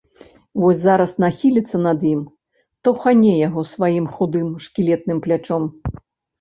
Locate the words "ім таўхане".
2.13-3.37